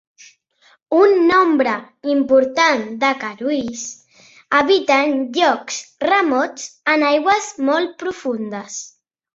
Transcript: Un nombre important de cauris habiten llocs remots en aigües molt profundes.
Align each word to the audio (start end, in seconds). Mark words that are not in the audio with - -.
Un 0.99 1.11
nombre 1.31 1.75
important 2.13 2.81
de 3.05 3.11
cauris 3.25 3.85
habiten 4.63 5.17
llocs 5.37 5.81
remots 6.11 6.69
en 6.97 7.11
aigües 7.13 7.53
molt 7.71 7.99
profundes. 8.05 8.85